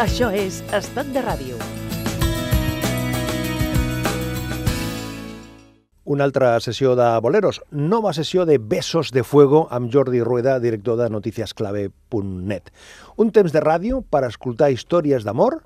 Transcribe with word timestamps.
Això 0.00 0.30
és 0.32 0.62
Estat 0.72 1.10
de 1.12 1.20
Ràdio. 1.20 1.58
Una 6.08 6.24
altra 6.24 6.54
sessió 6.64 6.94
de 6.96 7.08
boleros, 7.20 7.58
nova 7.70 8.14
sessió 8.16 8.46
de 8.48 8.56
Besos 8.56 9.10
de 9.12 9.20
Fuego 9.22 9.66
amb 9.70 9.92
Jordi 9.92 10.22
Rueda, 10.24 10.56
director 10.58 10.96
de 10.96 11.10
noticiasclave.net. 11.12 12.72
Un 13.20 13.30
temps 13.30 13.52
de 13.52 13.60
ràdio 13.60 14.00
per 14.00 14.24
escoltar 14.30 14.70
històries 14.72 15.28
d'amor 15.28 15.60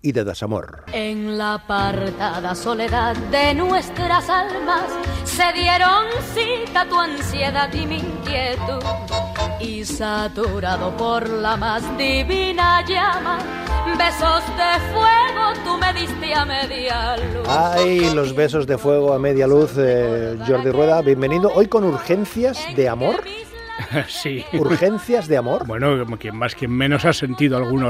y 0.00 0.12
de 0.12 0.24
desamor. 0.24 0.86
En 0.94 1.36
la 1.36 1.54
apartada 1.60 2.54
soledad 2.54 3.14
de 3.28 3.52
nuestras 3.54 4.30
almas 4.30 4.88
se 5.24 5.52
dieron 5.52 6.06
cita 6.32 6.88
tu 6.88 6.98
ansiedad 6.98 7.70
y 7.74 7.84
mi 7.84 7.98
inquietud. 7.98 9.35
Y 9.66 9.84
saturado 9.84 10.96
por 10.96 11.28
la 11.28 11.56
más 11.56 11.82
divina 11.98 12.84
llama, 12.86 13.38
besos 13.98 14.44
de 14.56 14.92
fuego 14.92 15.52
tú 15.64 15.76
me 15.76 15.92
diste 15.92 16.32
a 16.34 16.44
media 16.44 17.16
luz. 17.16 17.48
Ay, 17.48 18.14
los 18.14 18.32
besos 18.32 18.68
de 18.68 18.78
fuego 18.78 19.12
a 19.12 19.18
media 19.18 19.48
luz, 19.48 19.72
eh, 19.76 20.38
Jordi 20.46 20.70
Rueda, 20.70 21.02
bienvenido. 21.02 21.50
Hoy 21.52 21.66
con 21.66 21.82
urgencias 21.82 22.64
de 22.76 22.88
amor. 22.88 23.24
Sí. 24.08 24.42
¿Urgencias 24.54 25.28
de 25.28 25.36
amor? 25.36 25.66
Bueno, 25.66 26.06
quien 26.18 26.34
más, 26.34 26.54
quien 26.54 26.70
menos 26.70 27.04
ha 27.04 27.12
sentido 27.12 27.58
alguna 27.58 27.88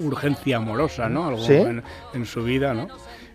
urgencia 0.00 0.56
amorosa, 0.56 1.10
¿no? 1.10 1.28
Algo 1.28 1.44
en, 1.46 2.24
su 2.24 2.42
vida, 2.42 2.72
¿no? 2.72 2.88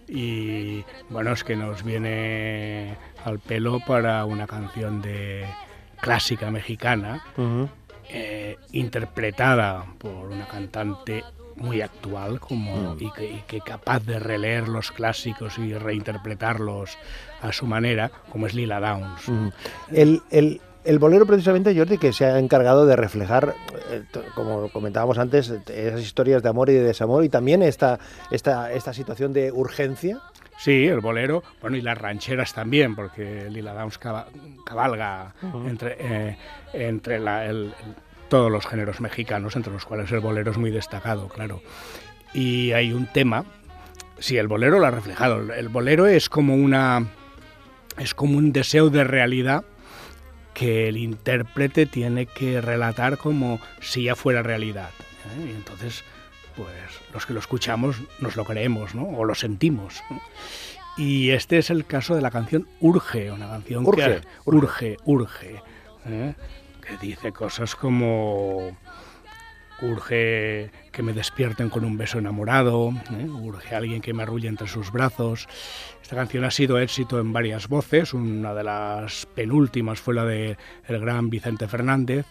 Y 0.07 0.83
bueno, 1.09 1.31
es 1.31 1.43
que 1.43 1.55
nos 1.55 1.83
viene 1.83 2.97
al 3.23 3.37
pelo 3.37 3.79
para 3.85 4.25
una 4.25 4.47
canción 4.47 4.99
de 4.99 5.45
clásica 6.05 6.51
mexicana, 6.51 7.23
eh, 8.09 8.57
interpretada 8.73 9.83
por 9.97 10.27
una 10.27 10.47
cantante 10.47 11.23
muy 11.55 11.81
actual 11.81 12.39
como, 12.39 12.95
y, 12.99 13.09
que, 13.47 13.59
capaz 13.59 14.05
de 14.05 14.19
releer 14.19 14.67
los 14.67 14.91
clásicos 14.91 15.57
y 15.57 15.73
reinterpretarlos 15.73 16.95
a 17.41 17.51
su 17.51 17.65
manera, 17.65 18.11
como 18.31 18.45
es 18.45 18.53
Lila 18.53 18.79
Downs. 18.79 19.51
el, 19.91 20.21
el, 20.29 20.61
el 20.83 20.99
bolero 20.99 21.25
precisamente, 21.25 21.75
Jordi, 21.75 21.97
que 21.97 22.13
se 22.13 22.25
ha 22.25 22.37
encargado 22.37 22.85
de 22.85 22.95
reflejar, 22.95 23.55
eh, 23.89 24.03
como 24.35 24.69
comentábamos 24.69 25.17
antes, 25.17 25.51
esas 25.67 26.01
historias 26.01 26.43
de 26.43 26.49
amor 26.49 26.69
y 26.69 26.73
de 26.73 26.83
desamor 26.83 27.23
y 27.23 27.29
también 27.29 27.63
esta, 27.63 27.97
esta, 28.29 28.71
esta 28.71 28.93
situación 28.93 29.33
de 29.33 29.51
urgencia. 29.51 30.21
Sí, 30.57 30.85
el 30.85 31.01
bolero, 31.01 31.43
bueno, 31.61 31.77
y 31.77 31.81
las 31.81 31.97
rancheras 31.97 32.53
también, 32.53 32.95
porque 32.95 33.49
Lila 33.49 33.73
Downs 33.73 33.97
cabalga 33.97 35.33
entre, 35.67 35.97
eh, 35.99 36.37
entre 36.73 37.19
todos 38.29 38.51
los 38.51 38.65
géneros 38.65 39.01
mexicanos, 39.01 39.55
entre 39.55 39.73
los 39.73 39.85
cuales 39.85 40.11
el 40.11 40.21
bolero 40.21 40.51
es 40.51 40.57
muy 40.57 40.71
destacado, 40.71 41.27
claro. 41.27 41.61
Y 42.33 42.71
hay 42.71 42.93
un 42.93 43.05
tema, 43.07 43.45
sí, 44.17 44.37
el 44.37 44.47
bolero 44.47 44.79
lo 44.79 44.85
ha 44.85 44.91
reflejado, 44.91 45.53
el 45.53 45.69
bolero 45.69 46.07
es 46.07 46.29
como 46.29 46.55
una... 46.55 47.05
es 47.97 48.13
como 48.13 48.37
un 48.37 48.51
deseo 48.53 48.89
de 48.89 49.03
realidad 49.03 49.65
que 50.53 50.87
el 50.87 50.97
intérprete 50.97 51.85
tiene 51.85 52.25
que 52.25 52.61
relatar 52.61 53.17
como 53.17 53.59
si 53.81 54.03
ya 54.03 54.15
fuera 54.15 54.41
realidad. 54.41 54.89
¿eh? 55.37 55.49
Y 55.49 55.51
entonces, 55.51 56.03
pues 56.55 57.01
los 57.13 57.25
que 57.25 57.33
lo 57.33 57.39
escuchamos 57.39 57.97
nos 58.19 58.35
lo 58.35 58.45
creemos, 58.45 58.95
¿no? 58.95 59.03
O 59.03 59.25
lo 59.25 59.35
sentimos. 59.35 60.01
Y 60.97 61.31
este 61.31 61.57
es 61.57 61.69
el 61.69 61.85
caso 61.85 62.15
de 62.15 62.21
la 62.21 62.31
canción 62.31 62.67
Urge, 62.79 63.31
una 63.31 63.47
canción 63.49 63.85
urge, 63.85 64.21
que 64.21 64.27
urge, 64.45 64.97
urge, 65.03 65.61
¿eh? 66.05 66.33
que 66.81 66.97
dice 67.05 67.33
cosas 67.33 67.75
como 67.75 68.77
urge 69.81 70.71
que 70.93 71.03
me 71.03 71.11
despierten 71.11 71.69
con 71.69 71.83
un 71.83 71.97
beso 71.97 72.19
enamorado, 72.19 72.93
¿eh? 73.11 73.27
urge 73.27 73.75
alguien 73.75 74.01
que 74.01 74.13
me 74.13 74.23
arrulle 74.23 74.47
entre 74.47 74.67
sus 74.67 74.91
brazos. 74.91 75.49
Esta 76.01 76.15
canción 76.15 76.45
ha 76.45 76.51
sido 76.51 76.79
éxito 76.79 77.19
en 77.19 77.33
varias 77.33 77.67
voces, 77.67 78.13
una 78.13 78.53
de 78.53 78.63
las 78.63 79.25
penúltimas 79.35 79.99
fue 79.99 80.13
la 80.13 80.23
de 80.23 80.57
el 80.87 80.99
gran 81.01 81.29
Vicente 81.29 81.67
Fernández 81.67 82.25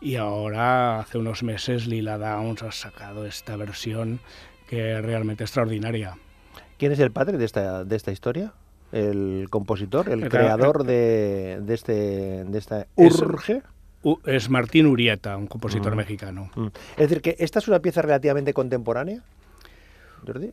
y 0.00 0.16
ahora 0.16 1.00
hace 1.00 1.18
unos 1.18 1.42
meses 1.42 1.86
Lila 1.86 2.18
Downs 2.18 2.62
ha 2.62 2.72
sacado 2.72 3.26
esta 3.26 3.56
versión 3.56 4.20
que 4.68 4.98
es 4.98 5.04
realmente 5.04 5.44
extraordinaria. 5.44 6.16
¿Quién 6.78 6.92
es 6.92 6.98
el 6.98 7.10
padre 7.10 7.38
de 7.38 7.44
esta, 7.44 7.84
de 7.84 7.96
esta 7.96 8.12
historia? 8.12 8.52
¿El 8.92 9.48
compositor, 9.50 10.08
el 10.08 10.28
creador 10.28 10.84
de, 10.84 11.60
de, 11.62 11.74
este, 11.74 12.44
de 12.44 12.58
esta 12.58 12.86
Urge? 12.94 13.62
es 14.24 14.48
Martín 14.50 14.86
Urieta, 14.86 15.36
un 15.36 15.46
compositor 15.46 15.94
mm. 15.94 15.96
mexicano. 15.96 16.50
Mm. 16.54 16.66
Es 16.96 17.08
decir, 17.08 17.20
que 17.20 17.36
esta 17.38 17.58
es 17.58 17.68
una 17.68 17.80
pieza 17.80 18.02
relativamente 18.02 18.52
contemporánea. 18.52 19.22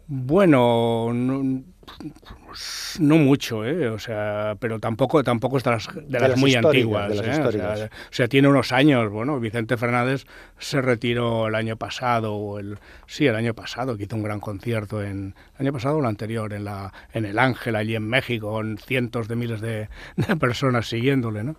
Bueno, 0.08 1.12
no, 1.14 3.18
mucho, 3.18 3.66
¿eh? 3.66 3.90
o 3.90 4.00
sea, 4.00 4.56
pero 4.60 4.80
tampoco 4.80 5.24
tampoco 5.24 5.58
es 5.58 5.64
de 5.64 6.20
las, 6.20 6.38
muy 6.38 6.56
antiguas. 6.56 7.12
¿eh? 7.22 7.90
o, 7.90 8.14
sea, 8.14 8.28
tiene 8.28 8.48
unos 8.48 8.72
años. 8.72 9.12
Bueno, 9.12 9.40
Vicente 9.40 9.78
Fernández 9.78 10.26
se 10.58 10.82
retiró 10.82 11.48
el 11.48 11.56
año 11.56 11.78
pasado, 11.78 12.36
o 12.36 12.60
el, 12.60 12.78
sí, 13.08 13.26
el 13.26 13.36
año 13.36 13.54
pasado, 13.54 13.98
que 13.98 14.04
hizo 14.04 14.16
un 14.16 14.24
gran 14.24 14.40
concierto 14.40 15.04
en 15.04 15.36
el 15.58 15.66
año 15.66 15.74
pasado 15.74 15.98
o 15.98 16.00
el 16.00 16.06
anterior 16.06 16.54
en 16.54 16.66
la 16.66 16.94
en 17.12 17.26
el 17.26 17.40
Ángel 17.40 17.76
allí 17.76 17.96
en 17.96 18.08
México, 18.08 18.52
con 18.52 18.78
cientos 18.78 19.28
de 19.28 19.36
miles 19.36 19.62
de, 19.62 19.90
de 20.16 20.36
personas 20.38 20.88
siguiéndole, 20.88 21.44
¿no? 21.44 21.56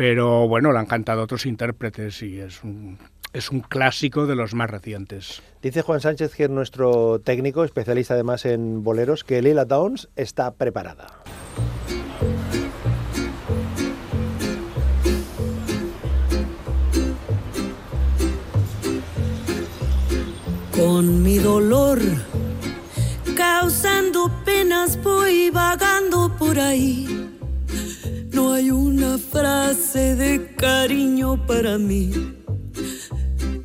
pero 0.00 0.48
bueno, 0.48 0.72
lo 0.72 0.78
han 0.78 0.86
cantado 0.86 1.22
otros 1.22 1.44
intérpretes 1.44 2.22
y 2.22 2.40
es 2.40 2.64
un, 2.64 2.96
es 3.32 3.50
un 3.50 3.60
clásico 3.60 4.26
de 4.26 4.34
los 4.34 4.54
más 4.54 4.70
recientes. 4.70 5.42
Dice 5.62 5.82
Juan 5.82 6.00
Sánchez, 6.00 6.34
que 6.34 6.44
es 6.44 6.50
nuestro 6.50 7.20
técnico, 7.20 7.64
especialista 7.64 8.14
además 8.14 8.44
en 8.44 8.82
boleros, 8.82 9.24
que 9.24 9.42
Lila 9.42 9.64
Downs 9.64 10.08
está 10.16 10.52
preparada. 10.52 11.06
Con 20.72 21.22
mi 21.22 21.38
dolor, 21.38 21.98
causando 23.36 24.30
penas, 24.44 25.02
voy 25.02 25.50
vagando 25.50 26.34
por 26.38 26.58
ahí 26.58 27.20
no 28.32 28.52
hay 28.54 28.70
una 28.70 29.18
frase 29.18 30.14
de 30.14 30.54
cariño 30.56 31.46
para 31.46 31.76
mí. 31.76 32.39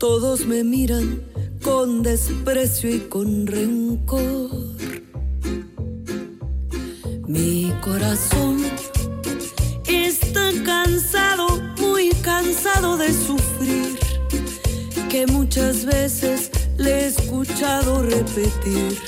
Todos 0.08 0.46
me 0.46 0.64
miran 0.64 1.24
con 1.64 2.04
desprecio 2.04 2.94
y 2.94 3.00
con 3.10 3.48
rencor. 3.48 4.52
Mi 7.28 7.74
corazón 7.82 8.64
está 9.88 10.52
cansado, 10.64 11.48
muy 11.80 12.10
cansado 12.22 12.98
de 12.98 13.12
sufrir, 13.12 13.98
que 15.10 15.26
muchas 15.26 15.84
veces 15.86 16.52
le 16.78 16.92
he 16.92 17.06
escuchado 17.08 18.04
repetir 18.04 19.00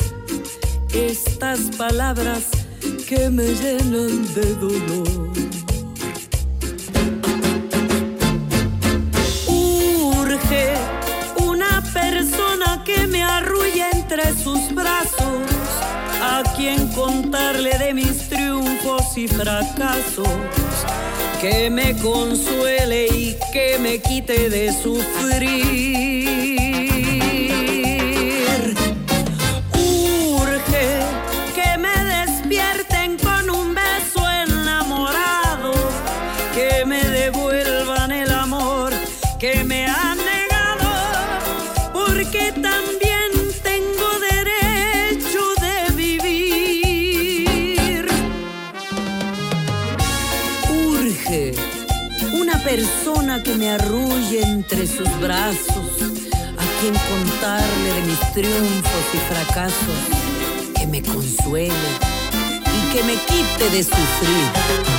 estas 0.95 1.59
palabras 1.77 2.45
que 3.07 3.29
me 3.29 3.45
llenan 3.45 4.33
de 4.33 4.55
dolor. 4.55 5.26
A 16.37 16.43
quien 16.55 16.87
contarle 16.89 17.75
de 17.79 17.95
mis 17.95 18.29
triunfos 18.29 19.17
y 19.17 19.27
fracasos, 19.27 20.27
que 21.41 21.69
me 21.71 21.95
consuele 21.97 23.07
y 23.07 23.35
que 23.51 23.79
me 23.79 23.97
quite 23.97 24.47
de 24.49 24.71
sufrir. 24.71 26.56
Entre 54.79 54.95
sus 54.95 55.19
brazos, 55.19 55.91
a 56.57 56.79
quien 56.81 56.93
contarle 56.93 57.93
de 57.93 58.01
mis 58.03 58.19
triunfos 58.33 59.05
y 59.13 59.17
fracasos, 59.33 60.75
que 60.75 60.85
me 60.85 61.01
consuele 61.01 61.73
y 62.65 62.93
que 62.93 63.03
me 63.03 63.13
quite 63.13 63.69
de 63.71 63.83
sufrir. 63.83 64.96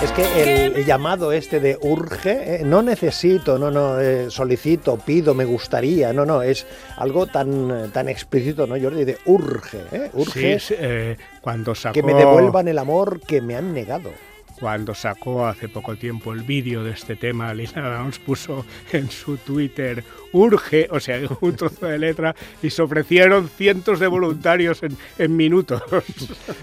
Es 0.00 0.12
que 0.12 0.66
el, 0.66 0.84
llamado 0.84 1.32
este 1.32 1.58
de 1.58 1.76
urge, 1.80 2.60
eh, 2.60 2.60
no 2.64 2.82
necesito, 2.82 3.58
no, 3.58 3.68
no, 3.70 3.98
eh, 3.98 4.30
solicito, 4.30 4.96
pido, 4.96 5.34
me 5.34 5.44
gustaría, 5.44 6.12
no, 6.12 6.24
no, 6.24 6.40
es 6.40 6.66
algo 6.98 7.26
tan, 7.26 7.90
tan 7.92 8.08
explícito, 8.08 8.66
¿no, 8.68 8.80
Jordi? 8.80 9.04
De 9.04 9.18
urge, 9.26 9.78
¿eh? 9.90 10.10
Urge 10.12 10.60
Sí, 10.60 10.66
sí, 10.68 10.74
eh, 10.78 11.16
cuando 11.40 11.74
sacó... 11.74 11.94
que 11.94 12.04
me 12.04 12.14
devuelvan 12.14 12.68
el 12.68 12.78
amor 12.78 13.20
que 13.20 13.40
me 13.40 13.56
han 13.56 13.74
negado. 13.74 14.10
Cuando 14.58 14.94
sacó 14.94 15.46
hace 15.46 15.68
poco 15.68 15.96
tiempo 15.96 16.32
el 16.32 16.42
vídeo 16.42 16.82
de 16.84 16.90
este 16.92 17.16
tema, 17.16 17.52
Lina 17.54 17.88
Downs 17.96 18.18
puso 18.18 18.64
en 18.92 19.10
su 19.10 19.36
Twitter 19.38 20.02
urge, 20.32 20.88
o 20.90 21.00
sea, 21.00 21.20
un 21.40 21.56
trozo 21.56 21.86
de 21.86 21.98
letra, 21.98 22.34
y 22.62 22.68
se 22.70 22.82
ofrecieron 22.82 23.48
cientos 23.48 23.98
de 23.98 24.06
voluntarios 24.08 24.82
en, 24.82 24.96
en 25.18 25.34
minutos. 25.36 25.82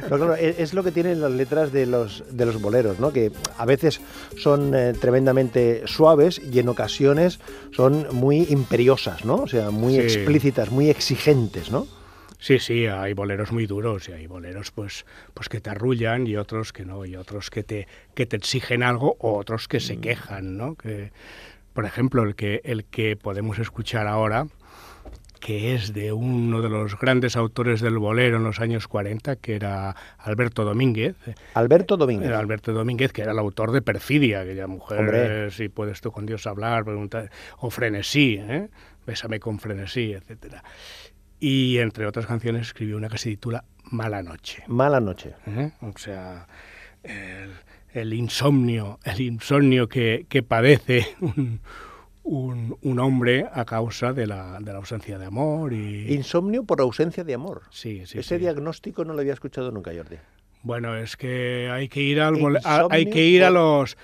No, 0.09 0.17
claro, 0.17 0.35
es, 0.35 0.59
es 0.59 0.73
lo 0.73 0.83
que 0.83 0.91
tienen 0.91 1.19
las 1.21 1.31
letras 1.31 1.71
de 1.71 1.85
los, 1.87 2.23
de 2.31 2.45
los 2.45 2.61
boleros, 2.61 2.99
¿no? 2.99 3.11
que 3.11 3.31
a 3.57 3.65
veces 3.65 4.01
son 4.37 4.73
eh, 4.75 4.93
tremendamente 4.99 5.81
suaves 5.85 6.39
y 6.51 6.59
en 6.59 6.69
ocasiones 6.69 7.39
son 7.71 8.07
muy 8.11 8.45
imperiosas, 8.49 9.25
¿no? 9.25 9.35
o 9.37 9.47
sea, 9.47 9.71
muy 9.71 9.95
Sí. 9.95 10.01
explícitas, 10.01 10.69
muy 10.71 10.89
exigentes. 10.89 11.71
¿no? 11.71 11.87
Sí, 12.45 12.59
sí, 12.59 12.85
hay 12.85 13.13
boleros 13.13 13.51
muy 13.51 13.65
duros 13.65 14.07
y 14.07 14.11
hay 14.11 14.27
boleros 14.27 14.69
pues, 14.69 15.07
pues 15.33 15.49
que 15.49 15.61
te 15.61 15.71
arrullan 15.71 16.27
y 16.27 16.35
otros 16.35 16.73
que 16.73 16.85
no, 16.85 17.03
y 17.03 17.15
otros 17.15 17.49
que 17.49 17.63
te, 17.63 17.87
que 18.13 18.27
te 18.27 18.35
exigen 18.35 18.83
algo 18.83 19.17
o 19.19 19.35
otros 19.39 19.67
que 19.67 19.79
se 19.79 19.97
quejan, 19.97 20.55
¿no? 20.55 20.75
Que, 20.75 21.11
por 21.73 21.85
ejemplo, 21.85 22.21
el 22.21 22.35
que, 22.35 22.61
el 22.63 22.85
que 22.85 23.15
podemos 23.15 23.57
escuchar 23.57 24.05
ahora, 24.05 24.45
que 25.39 25.73
es 25.73 25.95
de 25.95 26.11
uno 26.11 26.61
de 26.61 26.69
los 26.69 26.99
grandes 26.99 27.35
autores 27.35 27.81
del 27.81 27.97
bolero 27.97 28.37
en 28.37 28.43
los 28.43 28.59
años 28.59 28.87
40, 28.87 29.37
que 29.37 29.55
era 29.55 29.95
Alberto 30.19 30.65
Domínguez. 30.65 31.15
Alberto 31.55 31.97
Domínguez. 31.97 32.27
Era 32.27 32.37
Alberto 32.37 32.73
Domínguez, 32.73 33.11
que 33.11 33.23
era 33.23 33.31
el 33.31 33.39
autor 33.39 33.71
de 33.71 33.81
Perfidia, 33.81 34.41
aquella 34.41 34.67
mujer, 34.67 34.99
Hombre. 34.99 35.47
eh, 35.47 35.49
si 35.49 35.67
puedes 35.69 35.99
tú 35.99 36.11
con 36.11 36.27
Dios 36.27 36.45
hablar, 36.45 36.85
preguntar, 36.85 37.31
o 37.57 37.71
Frenesí, 37.71 38.37
¿eh? 38.39 38.67
Bésame 39.07 39.39
con 39.39 39.57
Frenesí, 39.57 40.13
etcétera. 40.13 40.63
Y 41.47 41.77
entre 41.79 42.07
otras 42.07 42.25
canciones 42.25 42.63
escribió 42.63 42.97
una 42.97 43.07
que 43.09 43.17
se 43.19 43.29
titula 43.29 43.63
Mala 43.91 44.23
Noche. 44.23 44.63
Mala 44.67 44.99
noche. 44.99 45.33
¿eh? 45.45 45.71
O 45.81 45.95
sea, 45.97 46.47
el, 47.03 47.51
el 47.93 48.13
insomnio, 48.13 48.99
el 49.03 49.21
insomnio 49.21 49.87
que, 49.87 50.25
que 50.27 50.41
padece 50.41 51.05
un, 51.21 51.59
un- 52.23 52.77
un 52.81 52.99
hombre 52.99 53.45
a 53.53 53.63
causa 53.65 54.11
de 54.11 54.25
la, 54.25 54.57
de 54.59 54.71
la 54.71 54.79
ausencia 54.79 55.19
de 55.19 55.25
amor 55.25 55.71
y... 55.73 56.11
Insomnio 56.13 56.63
por 56.63 56.81
ausencia 56.81 57.23
de 57.23 57.35
amor. 57.35 57.61
Sí, 57.69 58.03
sí, 58.07 58.17
Ese 58.17 58.35
sí. 58.35 58.41
diagnóstico 58.41 59.05
no 59.05 59.13
lo 59.13 59.19
había 59.19 59.33
escuchado 59.33 59.69
nunca, 59.71 59.91
Jordi. 59.95 60.15
Bueno, 60.63 60.95
es 60.97 61.15
que 61.15 61.69
hay 61.71 61.87
que 61.89 62.01
ir 62.01 62.19
al 62.21 62.37
a- 62.63 62.87
hay 62.89 63.07
que 63.11 63.23
ir 63.27 63.43
a 63.43 63.51
los 63.51 63.97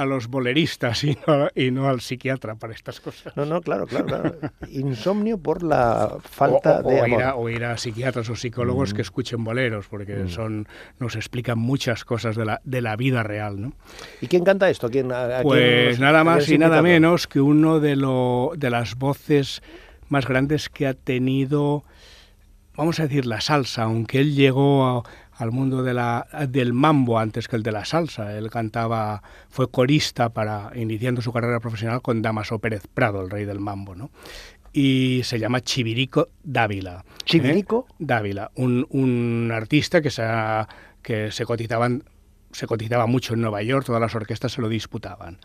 a 0.00 0.06
los 0.06 0.28
boleristas 0.28 1.02
y 1.04 1.16
no, 1.26 1.48
y 1.54 1.70
no 1.70 1.88
al 1.88 2.00
psiquiatra 2.00 2.54
para 2.54 2.72
estas 2.72 3.00
cosas. 3.00 3.36
No, 3.36 3.44
no, 3.44 3.60
claro, 3.60 3.86
claro, 3.86 4.06
claro. 4.06 4.34
Insomnio 4.70 5.38
por 5.38 5.62
la 5.62 6.16
falta 6.22 6.80
o, 6.82 6.86
o- 6.86 6.90
de 6.90 7.00
o 7.00 7.04
amor. 7.04 7.20
ir 7.20 7.24
a, 7.26 7.34
o 7.34 7.48
ir 7.48 7.64
a 7.64 7.76
psiquiatras 7.76 8.28
o 8.30 8.36
psicólogos 8.36 8.94
que 8.94 9.02
escuchen 9.02 9.44
boleros, 9.44 9.86
porque 9.88 10.28
son 10.28 10.66
nos 10.98 11.16
explican 11.16 11.58
muchas 11.58 12.04
cosas 12.04 12.36
de 12.36 12.44
la, 12.44 12.60
de 12.64 12.80
la 12.82 12.96
vida 12.96 13.22
real, 13.22 13.60
¿no? 13.60 13.72
¿Y 14.20 14.26
quién 14.28 14.44
canta 14.44 14.70
esto? 14.70 14.88
¿Quién, 14.90 15.12
a- 15.12 15.24
a 15.24 15.28
quién 15.28 15.42
Pues 15.42 16.00
nada 16.00 16.24
más 16.24 16.48
y 16.48 16.58
nada 16.58 16.80
menos 16.82 17.26
que 17.26 17.40
uno 17.40 17.80
de, 17.80 17.96
lo, 17.96 18.52
de 18.56 18.70
las 18.70 18.94
voces 18.96 19.62
más 20.08 20.26
grandes 20.26 20.68
que 20.68 20.86
ha 20.86 20.94
tenido, 20.94 21.84
vamos 22.76 22.98
a 23.00 23.02
decir, 23.02 23.26
la 23.26 23.40
salsa, 23.40 23.82
aunque 23.82 24.20
él 24.20 24.34
llegó 24.34 24.86
a- 24.86 25.02
al 25.38 25.52
mundo 25.52 25.82
de 25.82 25.94
la, 25.94 26.26
del 26.48 26.72
mambo 26.72 27.18
antes 27.18 27.48
que 27.48 27.56
el 27.56 27.62
de 27.62 27.72
la 27.72 27.84
salsa. 27.84 28.36
Él 28.36 28.50
cantaba, 28.50 29.22
fue 29.48 29.70
corista 29.70 30.28
para 30.28 30.70
iniciando 30.74 31.22
su 31.22 31.32
carrera 31.32 31.60
profesional 31.60 32.02
con 32.02 32.20
Damaso 32.22 32.58
Pérez 32.58 32.86
Prado, 32.92 33.22
el 33.22 33.30
rey 33.30 33.44
del 33.44 33.60
mambo, 33.60 33.94
¿no? 33.94 34.10
Y 34.72 35.22
se 35.24 35.38
llama 35.38 35.62
Chivirico 35.62 36.28
Dávila. 36.42 37.04
¿eh? 37.06 37.12
¿Chivirico? 37.24 37.86
Dávila, 37.98 38.50
un, 38.54 38.86
un 38.90 39.50
artista 39.52 40.02
que 40.02 40.10
se, 40.10 40.22
ha- 40.22 40.68
que 41.02 41.32
se 41.32 41.44
cotizaban 41.46 42.02
se 42.50 42.66
cotizaba 42.66 43.06
mucho 43.06 43.34
en 43.34 43.42
Nueva 43.42 43.62
York, 43.62 43.84
todas 43.84 44.00
las 44.00 44.14
orquestas 44.14 44.52
se 44.52 44.62
lo 44.62 44.70
disputaban. 44.70 45.36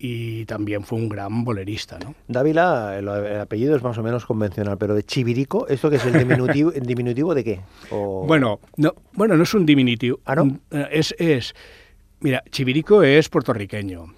Y 0.00 0.44
también 0.44 0.84
fue 0.84 0.96
un 0.98 1.08
gran 1.08 1.42
bolerista, 1.42 1.98
¿no? 1.98 2.14
Dávila, 2.28 2.96
el, 2.98 3.08
el 3.08 3.40
apellido 3.40 3.74
es 3.74 3.82
más 3.82 3.98
o 3.98 4.02
menos 4.04 4.24
convencional, 4.26 4.78
pero 4.78 4.94
de 4.94 5.02
Chivirico, 5.02 5.66
¿esto 5.66 5.90
que 5.90 5.96
es 5.96 6.06
el 6.06 6.12
diminutivo, 6.16 6.70
el 6.72 6.82
diminutivo 6.86 7.34
de 7.34 7.42
qué? 7.42 7.60
O- 7.90 8.24
Bueno, 8.26 8.60
no, 8.76 8.94
bueno, 9.14 9.36
no 9.36 9.42
es 9.42 9.52
un 9.54 9.66
diminutivo. 9.66 10.20
¿Ah, 10.24 10.36
no? 10.36 10.56
Eh, 10.70 10.86
Es, 10.92 11.14
es, 11.18 11.52
mira, 12.20 12.44
Chivirico 12.50 13.02
es 13.02 13.28
puertorriqueño, 13.28 14.14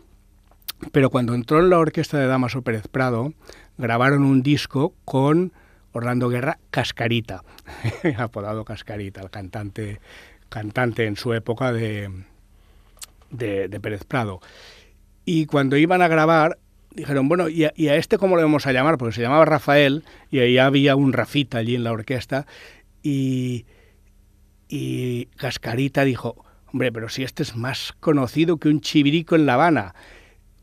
pero 0.92 1.08
cuando 1.08 1.32
entró 1.34 1.60
en 1.60 1.70
la 1.70 1.78
orquesta 1.78 2.18
de 2.18 2.26
Damaso 2.26 2.60
Pérez 2.60 2.86
Prado, 2.88 3.32
grabaron 3.78 4.22
un 4.22 4.42
disco 4.42 4.92
con 5.06 5.52
Orlando 5.92 6.28
Guerra 6.28 6.58
Cascarita, 6.70 7.42
apodado 8.18 8.66
Cascarita, 8.66 9.22
el 9.22 9.30
cantante, 9.30 9.98
cantante 10.50 11.06
en 11.06 11.16
su 11.16 11.32
época 11.32 11.72
de, 11.72 12.10
de, 13.30 13.68
de 13.68 13.80
Pérez 13.80 14.04
Prado. 14.04 14.40
Y 15.24 15.46
cuando 15.46 15.76
iban 15.76 16.02
a 16.02 16.08
grabar, 16.08 16.58
dijeron, 16.94 17.28
bueno, 17.28 17.48
¿y 17.48 17.64
a, 17.64 17.72
y 17.76 17.88
a 17.88 17.96
este 17.96 18.18
cómo 18.18 18.36
le 18.36 18.42
vamos 18.42 18.66
a 18.66 18.72
llamar? 18.72 18.98
Porque 18.98 19.14
se 19.14 19.22
llamaba 19.22 19.44
Rafael 19.44 20.04
y 20.30 20.40
ahí 20.40 20.58
había 20.58 20.96
un 20.96 21.12
Rafita 21.12 21.58
allí 21.58 21.74
en 21.74 21.84
la 21.84 21.92
orquesta. 21.92 22.46
Y, 23.02 23.66
y 24.68 25.26
Cascarita 25.36 26.04
dijo, 26.04 26.44
hombre, 26.72 26.92
pero 26.92 27.08
si 27.08 27.22
este 27.22 27.42
es 27.42 27.56
más 27.56 27.94
conocido 28.00 28.58
que 28.58 28.68
un 28.68 28.80
chivirico 28.80 29.36
en 29.36 29.46
La 29.46 29.54
Habana. 29.54 29.94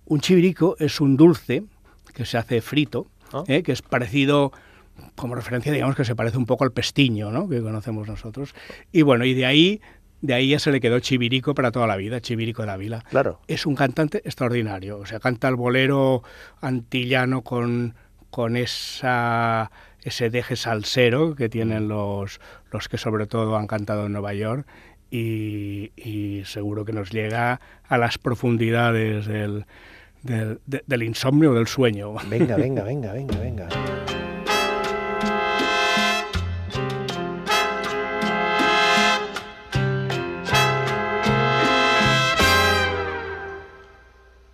Un 0.06 0.22
chivirico 0.22 0.76
es 0.80 1.02
un 1.02 1.18
dulce 1.18 1.64
que 2.14 2.26
se 2.26 2.38
hace 2.38 2.62
frito, 2.62 3.08
Ah. 3.34 3.44
¿eh? 3.48 3.64
que 3.64 3.72
es 3.72 3.82
parecido, 3.82 4.52
como 5.16 5.36
referencia, 5.36 5.72
digamos 5.72 5.96
que 5.96 6.06
se 6.06 6.16
parece 6.16 6.38
un 6.38 6.46
poco 6.46 6.64
al 6.64 6.72
pestiño, 6.72 7.32
¿no? 7.32 7.50
que 7.50 7.62
conocemos 7.62 8.08
nosotros. 8.08 8.56
Y 8.92 9.02
bueno, 9.02 9.26
y 9.26 9.34
de 9.34 9.46
ahí, 9.46 9.82
de 10.22 10.34
ahí 10.34 10.50
ya 10.50 10.60
se 10.60 10.72
le 10.72 10.80
quedó 10.80 11.00
chivirico 11.00 11.54
para 11.54 11.72
toda 11.72 11.86
la 11.88 11.96
vida, 11.96 12.20
chivirico 12.22 12.64
de 12.66 12.72
Ávila 12.72 13.04
Claro. 13.10 13.40
es 13.48 13.66
un 13.66 13.76
cantante 13.76 14.18
extraordinario. 14.26 14.98
O 15.00 15.06
sea, 15.06 15.20
canta 15.20 15.48
el 15.48 15.56
bolero 15.56 16.24
antillano 16.62 17.42
con, 17.44 17.94
con 18.32 18.58
esa, 18.58 19.72
ese 20.04 20.30
deje 20.30 20.56
salsero 20.56 21.36
que 21.36 21.50
tienen 21.50 21.88
los, 21.88 22.40
los 22.72 22.90
que 22.90 22.98
sobre 22.98 23.28
todo 23.28 23.56
han 23.58 23.68
cantado 23.68 24.08
en 24.08 24.14
Nueva 24.14 24.34
York 24.34 24.66
y, 25.12 25.92
y 25.96 26.44
seguro 26.46 26.84
que 26.84 26.94
nos 26.94 27.12
llega 27.12 27.62
a 27.88 27.98
las 27.98 28.18
profundidades 28.18 29.26
del, 29.28 29.66
del, 30.24 30.60
de- 30.66 30.84
del 30.86 31.04
insomnio 31.04 31.52
o 31.52 31.54
del 31.54 31.68
sueño. 31.68 32.14
Venga, 32.30 32.56
venga, 32.58 32.84
venga, 32.84 33.14
venga, 33.14 33.38
venga. 33.40 33.70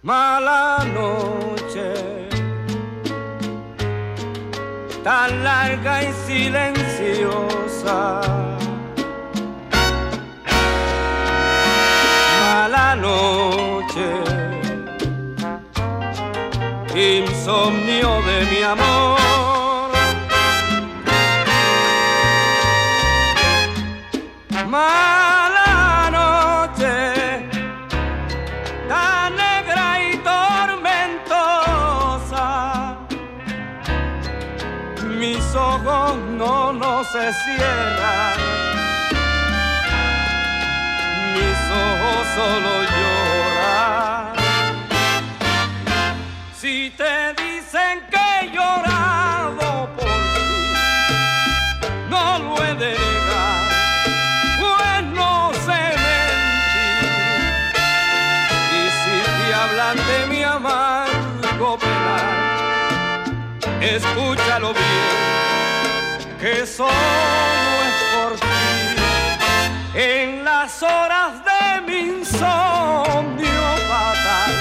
Mala 0.03 0.85
noche, 0.93 1.93
tan 5.01 5.43
larga 5.43 6.03
y 6.03 6.13
silenciosa. 6.27 8.21
Mala 12.41 12.95
noche, 12.95 14.09
insomnio 16.93 18.21
de 18.23 18.45
mi 18.51 18.61
amor. 18.61 19.22
solo 42.35 42.73
llorar. 42.95 44.33
Si 46.59 46.89
te 46.97 47.33
dicen 47.33 47.93
que 48.09 48.17
he 48.17 48.41
llorado 48.55 49.89
por 49.95 50.17
ti, 50.33 50.51
no 52.09 52.39
lo 52.39 52.53
he 52.63 52.73
de 52.83 52.91
negar, 53.05 53.63
pues 54.59 55.03
no 55.19 55.51
sé 55.65 55.81
mentir. 56.05 57.05
Y 58.79 58.83
si 58.99 59.15
te 59.37 59.47
hablan 59.61 59.97
de 59.97 60.19
mi 60.31 60.41
amargo 60.43 61.77
penar, 61.77 63.23
escúchalo 63.81 64.69
bien, 64.73 65.17
que 66.39 66.65
solo 66.65 66.91
es 67.87 67.97
por 68.13 68.31
ti. 68.39 68.47
En 69.95 70.43
las 70.43 70.81
horas 70.81 71.45
de 71.45 71.52
insomnio 72.43 73.67
fatal, 73.87 74.51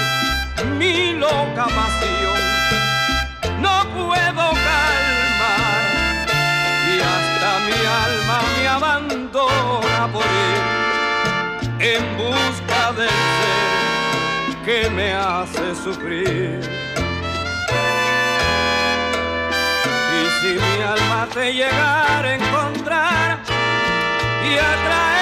mi 0.77 1.13
loca 1.13 1.65
pasión, 1.65 2.41
no 3.59 3.83
puedo 3.93 4.45
calmar 4.67 5.81
y 6.91 6.99
hasta 7.11 7.49
mi 7.67 7.79
alma 8.05 8.37
me 8.57 8.67
abandona 8.67 10.07
por 10.11 10.25
ir 10.25 10.63
en 11.79 12.17
busca 12.17 12.91
del 12.93 13.17
ser 13.39 14.57
que 14.65 14.89
me 14.89 15.13
hace 15.13 15.75
sufrir. 15.75 16.83
si 20.41 20.49
mi 20.49 20.81
alma 20.83 21.25
te 21.33 21.53
llegara 21.53 22.27
a 22.27 22.35
encontrar 22.35 23.39
y 24.43 24.57
a 24.57 25.12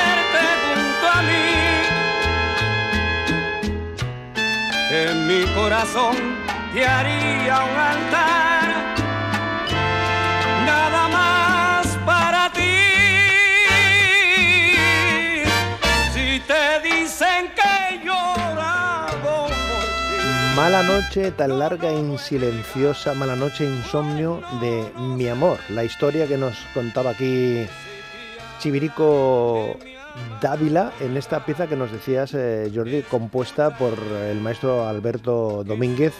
en 4.92 5.28
mi 5.28 5.46
corazón 5.54 6.16
te 6.74 6.86
haría 6.86 7.64
un 7.64 7.78
altar, 7.80 8.96
nada 10.66 11.08
más 11.08 11.88
para 12.06 12.52
ti. 12.52 12.62
Si 16.14 16.40
te 16.42 16.82
dicen 16.82 17.52
que 17.56 18.06
llorado 18.06 19.48
por 19.48 19.50
ti. 19.50 20.56
Mala 20.56 20.84
noche 20.84 21.32
tan 21.32 21.58
larga 21.58 21.92
y 21.92 22.18
silenciosa, 22.18 23.14
mala 23.14 23.36
noche 23.36 23.66
insomnio 23.66 24.42
de 24.60 24.92
mi 24.98 25.30
amor. 25.30 25.58
La 25.70 25.86
historia 25.86 26.28
que 26.28 26.38
nos 26.38 26.58
contaba 26.74 27.12
aquí 27.12 27.66
Chivirico 28.60 29.80
Dávila 30.42 30.92
en 31.00 31.18
esta 31.18 31.46
pieza 31.46 31.68
que 31.68 31.76
nos 31.76 31.92
decías, 31.92 32.34
eh, 32.34 32.72
Jordi, 32.74 33.02
compuesta 33.04 33.78
por 33.78 33.94
el 34.30 34.40
maestro 34.42 34.88
Alberto 34.88 35.64
Domínguez, 35.64 36.14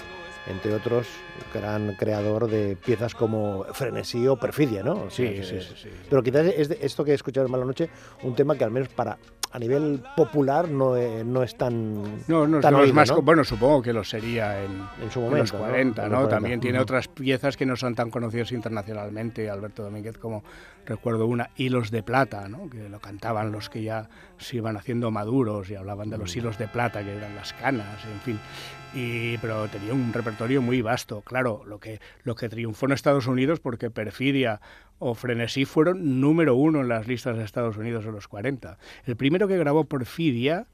entre 0.48 0.74
otros, 0.74 1.08
gran 1.54 1.96
creador 1.96 2.50
de 2.50 2.76
piezas 2.76 3.14
como 3.16 3.66
Frenesí 3.74 4.28
o 4.28 4.38
Perfidia, 4.38 4.84
¿no? 4.84 5.10
Sí, 5.10 5.42
sí, 5.44 5.60
sí, 5.62 5.74
sí. 5.76 5.90
Pero 6.10 6.24
quizás 6.24 6.48
es 6.48 6.70
esto 6.82 7.04
que 7.04 7.12
he 7.12 7.16
escuchado 7.16 7.46
en 7.46 7.52
Mala 7.52 7.66
Noche, 7.66 7.90
un 8.24 8.36
tema 8.36 8.56
que 8.56 8.64
al 8.64 8.72
menos 8.72 8.90
para 8.90 9.18
a 9.54 9.60
nivel 9.60 10.02
popular 10.16 10.70
no, 10.70 10.96
eh, 10.96 11.24
no 11.26 11.44
es 11.44 11.58
tan, 11.58 12.04
No, 12.28 12.48
no, 12.48 12.60
tan 12.62 12.74
no 12.74 12.84
es 12.84 12.94
más. 12.94 13.12
Bueno, 13.22 13.44
supongo 13.44 13.82
que 13.82 13.92
lo 13.94 14.04
sería 14.04 14.64
en, 14.64 14.72
En 15.02 15.12
su 15.12 15.20
en 15.20 15.26
momento, 15.26 15.44
los 15.44 15.54
¿no? 15.54 15.60
40, 15.68 16.06
En 16.06 16.12
¿no? 16.12 16.18
los 16.20 16.28
40. 16.30 16.36
También 16.36 16.60
tiene 16.60 16.80
otras 16.80 17.08
piezas 17.08 17.58
que 17.58 17.66
no 17.66 17.76
son 17.76 17.94
tan 17.96 18.10
conocidas 18.10 18.52
internacionalmente, 18.52 19.50
Alberto 19.50 19.84
Domínguez, 19.84 20.18
como 20.18 20.44
recuerdo 20.86 21.28
una, 21.28 21.50
Hilos 21.58 21.92
de 21.92 22.02
Plata, 22.04 22.48
¿no? 22.48 22.70
Que 22.70 22.90
lo 22.90 23.00
cantaban 23.00 23.52
los 23.52 23.70
que 23.70 23.84
ya 23.84 24.10
se 24.38 24.58
iban 24.58 24.78
haciendo 24.78 25.12
maduros 25.12 25.70
y 25.70 25.76
hablaban 25.76 26.10
de 26.10 26.18
Mm. 26.18 26.22
los 26.22 26.36
hilos 26.36 26.58
de 26.58 26.68
plata, 26.68 27.04
que 27.04 27.16
eran 27.16 27.36
las 27.36 27.54
canas, 27.54 28.04
en 28.06 28.20
fin. 28.22 28.40
Y, 28.94 29.38
pero 29.38 29.68
tenía 29.70 29.94
un 29.94 30.12
repertorio 30.12 30.62
muy 30.62 30.82
vasto. 30.82 31.22
Claro, 31.22 31.64
lo 31.66 31.80
que, 31.80 32.00
lo 32.24 32.36
que 32.36 32.50
triunfó 32.50 32.88
en 32.88 32.92
Estados 32.94 33.28
Unidos, 33.28 33.60
porque 33.60 33.90
Perfidia 33.90 34.60
o 35.00 35.16
Frenesí 35.16 35.66
fueron 35.66 36.20
número 36.20 36.56
uno 36.56 36.82
en 36.82 36.88
las 36.90 37.08
listas 37.08 37.38
de 37.38 37.44
Estados 37.44 37.78
Unidos 37.78 38.06
en 38.06 38.12
los 38.12 38.28
40. 38.28 38.78
El 39.06 39.16
primero 39.42 39.48
que 39.48 39.58
grabó 39.58 39.86
Perfidia 39.86 40.68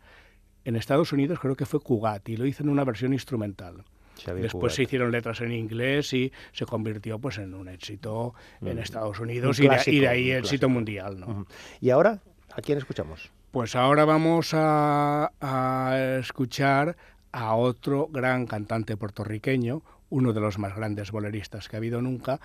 en 0.65 0.75
Estados 0.75 1.13
Unidos 1.13 1.39
creo 1.39 1.55
que 1.55 1.65
fue 1.65 1.79
Cugat 1.79 2.27
y 2.27 2.35
lo 2.35 2.45
hizo 2.45 2.63
en 2.63 2.69
una 2.69 2.83
versión 2.83 3.13
instrumental. 3.13 3.83
Xavier 4.17 4.43
Después 4.43 4.73
Cugat. 4.73 4.75
se 4.75 4.83
hicieron 4.83 5.11
letras 5.11 5.39
en 5.41 5.51
inglés 5.53 6.11
y 6.13 6.31
se 6.51 6.65
convirtió 6.65 7.17
pues 7.19 7.37
en 7.37 7.53
un 7.53 7.69
éxito 7.69 8.33
en 8.61 8.77
Estados 8.79 9.19
Unidos 9.19 9.57
Mm. 9.57 9.61
Un 9.61 9.65
y 9.65 9.69
de, 9.69 9.75
clásico, 9.75 9.95
y 9.95 9.99
de 10.01 10.07
ahí 10.07 10.31
éxito 10.31 10.67
mundial. 10.67 11.45
Y 11.79 11.91
ahora, 11.91 12.19
¿a 12.53 12.61
quién 12.61 12.77
escuchamos? 12.77 13.31
Pues 13.51 13.75
ahora 13.75 14.03
vamos 14.03 14.51
a, 14.53 15.31
a 15.39 16.17
escuchar 16.19 16.97
a 17.31 17.55
otro 17.55 18.09
gran 18.11 18.47
cantante 18.47 18.97
puertorriqueño, 18.97 19.81
uno 20.09 20.33
de 20.33 20.41
los 20.41 20.57
más 20.59 20.75
grandes 20.75 21.11
boleristas 21.11 21.69
que 21.69 21.77
ha 21.77 21.79
habido 21.79 22.01
nunca, 22.01 22.41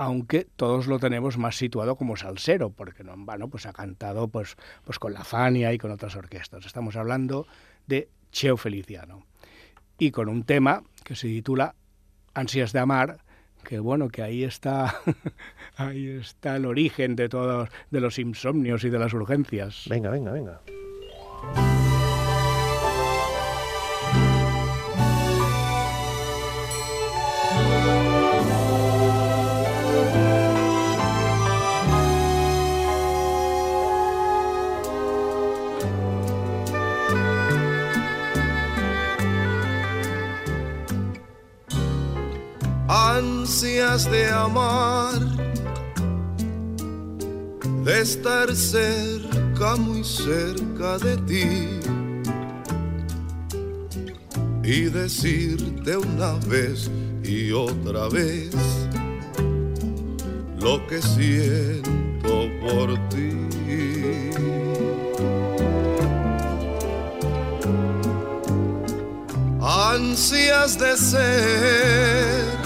aunque 0.00 0.46
todos 0.56 0.86
lo 0.86 0.98
tenemos 0.98 1.36
más 1.36 1.56
situado 1.56 1.94
como 1.94 2.16
salsero, 2.16 2.70
porque 2.70 3.04
no 3.04 3.12
en 3.12 3.26
vano 3.26 3.48
pues 3.48 3.66
ha 3.66 3.74
cantado 3.74 4.28
pues, 4.28 4.56
pues 4.82 4.98
con 4.98 5.12
la 5.12 5.24
Fania 5.24 5.74
y 5.74 5.78
con 5.78 5.90
otras 5.90 6.16
orquestas. 6.16 6.64
Estamos 6.64 6.96
hablando 6.96 7.46
de 7.86 8.08
Cheo 8.32 8.56
Feliciano 8.56 9.26
y 9.98 10.10
con 10.10 10.30
un 10.30 10.44
tema 10.44 10.82
que 11.04 11.14
se 11.14 11.28
titula 11.28 11.74
Ansias 12.32 12.72
de 12.72 12.78
amar, 12.78 13.18
que 13.62 13.78
bueno, 13.78 14.08
que 14.08 14.22
ahí 14.22 14.42
está 14.42 14.94
ahí 15.76 16.08
está 16.08 16.56
el 16.56 16.64
origen 16.64 17.14
de 17.14 17.28
todos 17.28 17.68
de 17.90 18.00
los 18.00 18.18
insomnios 18.18 18.84
y 18.84 18.88
de 18.88 18.98
las 18.98 19.12
urgencias. 19.12 19.84
Venga, 19.86 20.08
venga, 20.08 20.32
venga. 20.32 20.62
De 43.98 44.30
amar, 44.30 45.18
de 47.84 48.00
estar 48.00 48.54
cerca, 48.54 49.74
muy 49.74 50.04
cerca 50.04 50.96
de 50.98 51.16
ti 51.16 51.80
y 54.62 54.82
decirte 54.82 55.96
una 55.96 56.34
vez 56.46 56.88
y 57.24 57.50
otra 57.50 58.08
vez 58.08 58.54
lo 60.60 60.86
que 60.86 61.02
siento 61.02 62.48
por 62.60 62.94
ti. 63.08 63.32
Ansias 69.60 70.78
de 70.78 70.96
ser 70.96 72.59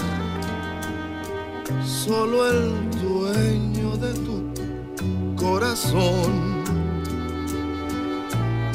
solo 2.05 2.47
el 2.47 2.91
dueño 3.01 3.97
de 3.97 4.13
tu 4.25 5.35
corazón 5.35 6.61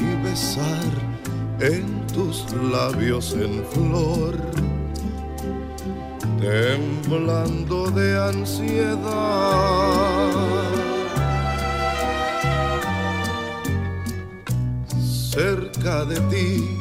y 0.01 0.25
besar 0.25 0.91
en 1.61 2.05
tus 2.09 2.45
labios 2.73 3.35
en 3.35 3.65
flor, 3.67 4.35
temblando 6.41 7.89
de 7.93 8.19
ansiedad. 8.19 9.01
Cerca 15.31 16.05
de 16.05 16.19
ti 16.33 16.79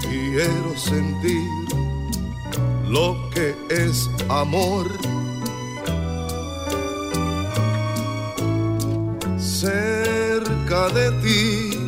quiero 0.00 0.74
sentir 0.74 1.50
lo 2.88 3.23
amor. 4.28 4.86
Cerca 9.38 10.88
de 10.88 11.10
ti, 11.22 11.78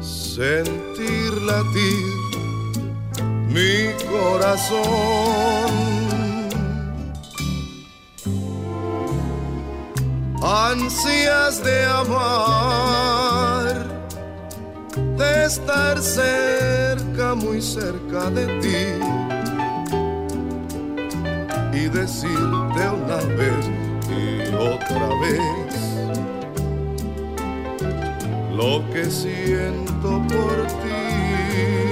sentir 0.00 1.32
latir 1.42 2.06
mi 3.48 3.92
corazón. 4.08 5.70
Ansias 10.42 11.62
de 11.62 11.84
amar, 11.86 13.74
de 15.18 15.44
estar 15.44 15.98
cerca, 15.98 17.34
muy 17.34 17.60
cerca 17.60 18.30
de 18.30 18.46
ti 18.60 19.29
decirte 21.92 22.88
una 23.04 23.16
vez 23.36 23.70
y 24.08 24.54
otra 24.54 25.08
vez 25.20 25.40
lo 28.54 28.84
que 28.92 29.04
siento 29.06 30.22
por 30.28 30.66
ti. 30.82 31.89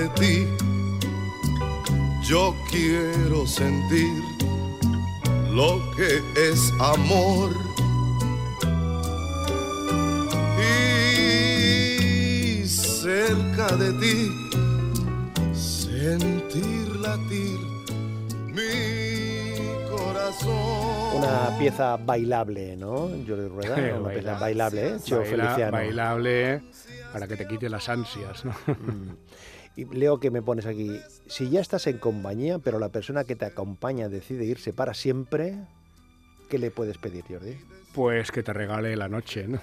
De 0.00 0.08
ti. 0.20 0.46
Yo 2.22 2.54
quiero 2.70 3.46
sentir 3.46 4.22
lo 5.52 5.80
que 5.96 6.22
es 6.50 6.72
amor. 6.78 7.50
Y 11.42 12.66
cerca 12.66 13.76
de 13.76 13.92
ti 13.94 14.32
sentir 15.52 16.96
latir 16.96 17.58
mi 18.46 19.56
corazón. 19.90 21.16
Una 21.16 21.56
pieza 21.58 21.96
bailable, 21.96 22.76
¿no, 22.76 23.10
Jordi 23.26 23.48
Rueda? 23.48 23.76
Una 24.00 24.10
pieza 24.10 24.38
bailable, 24.38 24.86
¿eh? 24.88 24.96
Baila- 24.98 25.24
Feliciano. 25.24 25.72
Bailable 25.72 26.62
para 27.12 27.26
que 27.26 27.36
te 27.36 27.46
quite 27.46 27.68
las 27.68 27.88
ansias, 27.88 28.44
¿no? 28.44 28.54
Y 29.80 29.86
leo 29.86 30.20
que 30.20 30.30
me 30.30 30.42
pones 30.42 30.66
aquí, 30.66 31.00
si 31.26 31.48
ya 31.48 31.62
estás 31.62 31.86
en 31.86 31.96
compañía, 31.96 32.58
pero 32.58 32.78
la 32.78 32.90
persona 32.90 33.24
que 33.24 33.34
te 33.34 33.46
acompaña 33.46 34.10
decide 34.10 34.44
irse 34.44 34.74
para 34.74 34.92
siempre, 34.92 35.54
¿qué 36.50 36.58
le 36.58 36.70
puedes 36.70 36.98
pedir, 36.98 37.24
Jordi? 37.26 37.56
Pues 37.94 38.30
que 38.30 38.42
te 38.42 38.52
regale 38.52 38.94
la 38.94 39.08
noche, 39.08 39.48
¿no? 39.48 39.58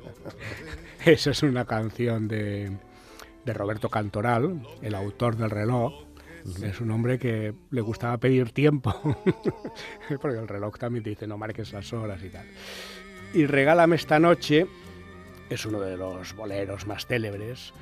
Esa 1.04 1.32
es 1.32 1.42
una 1.42 1.66
canción 1.66 2.26
de, 2.26 2.74
de 3.44 3.52
Roberto 3.52 3.90
Cantoral, 3.90 4.66
el 4.80 4.94
autor 4.94 5.36
del 5.36 5.50
reloj. 5.50 5.92
que 6.58 6.68
Es 6.68 6.80
un 6.80 6.90
hombre 6.90 7.18
que 7.18 7.52
le 7.70 7.80
gustaba 7.82 8.16
pedir 8.16 8.50
tiempo, 8.52 8.94
porque 10.22 10.38
el 10.38 10.48
reloj 10.48 10.78
también 10.78 11.04
te 11.04 11.10
dice 11.10 11.26
no 11.26 11.36
marques 11.36 11.70
las 11.74 11.92
horas 11.92 12.22
y 12.24 12.30
tal. 12.30 12.46
Y 13.34 13.44
Regálame 13.44 13.96
esta 13.96 14.18
noche 14.18 14.66
es 15.50 15.66
uno 15.66 15.80
de 15.80 15.98
los 15.98 16.34
boleros 16.34 16.86
más 16.86 17.04
célebres 17.04 17.74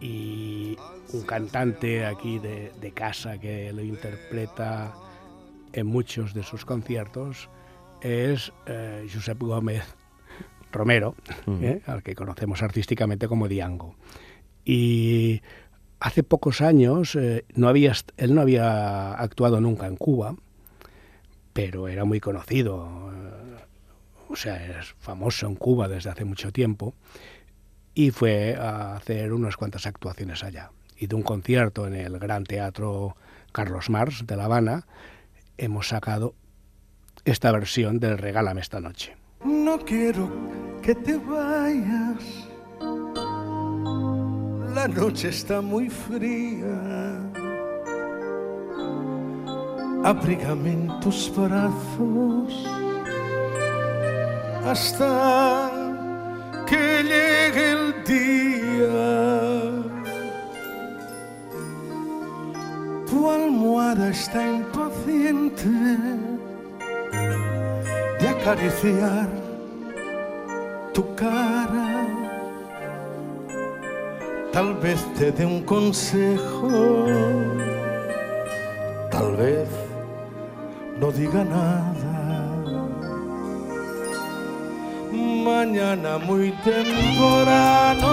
y 0.00 0.76
un 1.12 1.22
cantante 1.22 2.04
aquí 2.04 2.38
de, 2.38 2.72
de 2.80 2.92
casa 2.92 3.38
que 3.38 3.72
lo 3.72 3.82
interpreta 3.82 4.94
en 5.72 5.86
muchos 5.86 6.34
de 6.34 6.42
sus 6.42 6.64
conciertos 6.64 7.48
es 8.00 8.52
eh, 8.66 9.06
Josep 9.12 9.38
Gómez 9.40 9.84
Romero, 10.72 11.14
¿eh? 11.46 11.80
al 11.86 12.02
que 12.02 12.14
conocemos 12.14 12.62
artísticamente 12.62 13.28
como 13.28 13.48
Diango. 13.48 13.94
Y 14.64 15.40
hace 16.00 16.22
pocos 16.22 16.60
años 16.60 17.14
eh, 17.14 17.44
no 17.54 17.68
había, 17.68 17.92
él 18.16 18.34
no 18.34 18.40
había 18.40 19.12
actuado 19.14 19.60
nunca 19.60 19.86
en 19.86 19.96
Cuba, 19.96 20.34
pero 21.52 21.88
era 21.88 22.04
muy 22.04 22.20
conocido, 22.20 23.10
o 24.28 24.36
sea, 24.36 24.80
es 24.80 24.94
famoso 24.98 25.46
en 25.46 25.54
Cuba 25.54 25.88
desde 25.88 26.10
hace 26.10 26.24
mucho 26.24 26.52
tiempo, 26.52 26.94
y 27.96 28.10
fue 28.10 28.54
a 28.54 28.94
hacer 28.94 29.32
unas 29.32 29.56
cuantas 29.56 29.86
actuaciones 29.86 30.44
allá. 30.44 30.70
Y 30.98 31.06
de 31.06 31.14
un 31.14 31.22
concierto 31.22 31.86
en 31.86 31.94
el 31.94 32.18
Gran 32.18 32.44
Teatro 32.44 33.16
Carlos 33.52 33.88
Mars 33.88 34.24
de 34.26 34.36
La 34.36 34.44
Habana, 34.44 34.86
hemos 35.56 35.88
sacado 35.88 36.34
esta 37.24 37.50
versión 37.52 37.98
del 37.98 38.18
Regálame 38.18 38.60
esta 38.60 38.80
noche. 38.80 39.16
No 39.46 39.78
quiero 39.78 40.30
que 40.82 40.94
te 40.94 41.16
vayas. 41.16 42.22
La 44.74 44.86
noche 44.88 45.30
está 45.30 45.62
muy 45.62 45.88
fría. 45.88 47.22
Abrígame 50.04 50.72
en 50.72 51.00
tus 51.00 51.32
brazos 51.34 52.66
hasta 54.66 55.70
que 56.66 57.02
llegue 57.02 57.75
día. 58.06 59.72
Tu 63.08 63.30
almohada 63.30 64.10
está 64.10 64.46
impaciente 64.46 65.68
de 68.20 68.28
acariciar 68.28 69.28
tu 70.92 71.02
cara. 71.14 72.06
Tal 74.52 74.74
vez 74.74 75.04
te 75.18 75.30
dé 75.32 75.44
un 75.44 75.62
consejo, 75.62 76.68
tal 79.10 79.36
vez 79.36 79.68
no 80.98 81.12
diga 81.12 81.44
nada. 81.44 81.95
Mañana 85.46 86.18
muy 86.18 86.50
temprano. 86.64 88.12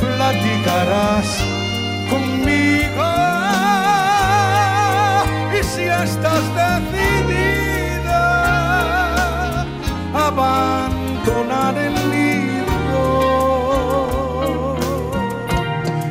Platicarás 0.00 1.28
conmigo. 2.08 3.04
Y 5.52 5.62
si 5.62 5.82
estás 5.82 6.42
decidida 6.62 8.24
abandonar 10.14 11.76
el 11.76 11.94
nido 12.10 13.04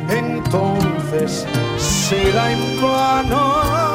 entonces 0.08 1.44
será 1.78 2.52
en 2.52 2.80
vano 2.80 3.93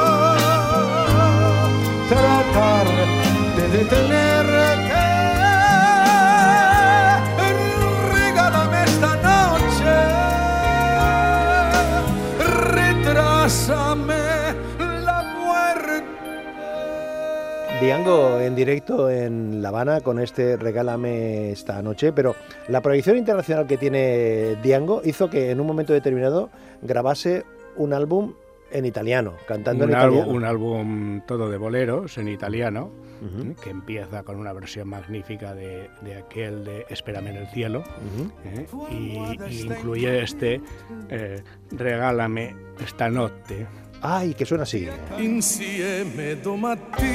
Diango 17.93 18.39
en 18.39 18.55
directo 18.55 19.09
en 19.09 19.63
La 19.63 19.69
Habana 19.69 20.01
con 20.01 20.19
este 20.19 20.57
Regálame 20.57 21.49
esta 21.53 21.81
noche, 21.81 22.13
pero 22.13 22.35
la 22.67 22.81
proyección 22.83 23.17
internacional 23.17 23.65
que 23.65 23.77
tiene 23.77 24.57
Diango 24.61 25.01
hizo 25.03 25.27
que 25.27 25.49
en 25.49 25.59
un 25.59 25.65
momento 25.65 25.91
determinado 25.91 26.51
grabase 26.83 27.45
un 27.77 27.93
álbum 27.93 28.35
en 28.69 28.85
italiano, 28.85 29.33
cantando 29.47 29.85
Un, 29.85 29.89
en 29.89 29.95
álbum, 29.95 30.17
italiano. 30.19 30.37
un 30.37 30.45
álbum 30.45 31.21
todo 31.25 31.49
de 31.49 31.57
boleros 31.57 32.15
en 32.19 32.27
italiano, 32.27 32.91
Ujú. 33.25 33.49
¿eh? 33.53 33.55
que 33.63 33.71
empieza 33.71 34.21
con 34.21 34.35
una 34.37 34.53
versión 34.53 34.87
magnífica 34.87 35.55
de, 35.55 35.89
de 36.01 36.15
aquel 36.17 36.63
de 36.65 36.85
Espérame 36.89 37.29
en 37.29 37.37
el 37.37 37.47
cielo, 37.47 37.79
Ujú. 37.79 38.31
¿eh? 38.45 38.67
y, 38.91 39.51
y 39.51 39.61
incluye 39.63 40.21
este 40.21 40.61
eh, 41.09 41.41
Regálame 41.71 42.55
esta 42.85 43.09
noche. 43.09 43.65
Ay, 44.01 44.33
que 44.33 44.45
suena 44.45 44.63
así. 44.63 44.87
insieme 45.19 46.35
domattina 46.35 47.07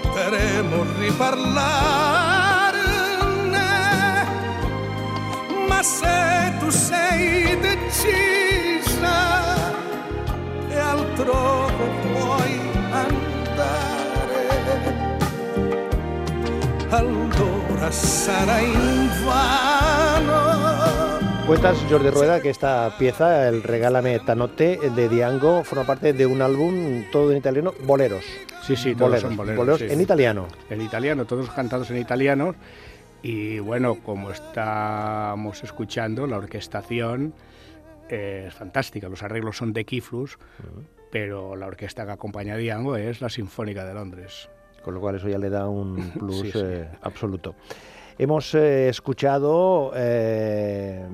potremo 0.00 0.84
riparlarne. 0.98 1.94
Ma 5.68 5.82
se 5.82 6.54
tu 6.58 6.70
sei 6.70 7.58
decisa 7.60 9.16
e 10.68 10.78
altrove 10.78 11.84
vuoi 12.12 12.60
andare 12.92 14.44
allora 16.90 17.90
sarà 17.90 18.58
in 18.58 19.10
vano 19.24 20.55
Cuentas, 21.46 21.78
Jordi 21.88 22.10
Rueda, 22.10 22.40
que 22.42 22.50
esta 22.50 22.92
pieza, 22.98 23.48
el 23.48 23.62
Regálame 23.62 24.16
esta 24.16 24.34
noche 24.34 24.78
de 24.96 25.08
Diango, 25.08 25.62
forma 25.62 25.84
parte 25.86 26.12
de 26.12 26.26
un 26.26 26.42
álbum 26.42 27.04
todo 27.12 27.30
en 27.30 27.38
italiano, 27.38 27.72
boleros. 27.84 28.24
Sí, 28.62 28.74
sí, 28.74 28.94
todos 28.96 29.10
boleros, 29.10 29.22
son 29.22 29.36
boleros. 29.36 29.78
sí, 29.78 29.84
en 29.84 29.98
sí. 29.98 30.02
italiano. 30.02 30.48
En 30.70 30.80
italiano, 30.82 31.24
todos 31.24 31.48
cantados 31.50 31.88
en 31.92 31.98
italiano. 31.98 32.56
Y 33.22 33.60
bueno, 33.60 33.96
como 34.02 34.32
estamos 34.32 35.62
escuchando, 35.62 36.26
la 36.26 36.38
orquestación 36.38 37.32
eh, 38.08 38.46
es 38.48 38.54
fantástica. 38.54 39.08
Los 39.08 39.22
arreglos 39.22 39.56
son 39.56 39.72
de 39.72 39.84
Kiflus, 39.84 40.38
pero 41.12 41.54
la 41.54 41.66
orquesta 41.66 42.04
que 42.04 42.12
acompaña 42.12 42.54
a 42.54 42.56
Diango 42.56 42.96
es 42.96 43.20
la 43.20 43.28
Sinfónica 43.28 43.84
de 43.84 43.94
Londres. 43.94 44.48
con 44.82 44.94
lo 44.94 45.00
cual 45.00 45.14
eso 45.16 45.28
ya 45.28 45.38
le 45.38 45.48
da 45.50 45.68
un 45.68 46.10
plus 46.18 46.40
sí. 46.40 46.52
eh, 46.56 46.88
absoluto. 47.02 47.54
Hemos 48.18 48.54
eh, 48.54 48.88
escuchado 48.88 49.92
eh, 49.94 51.04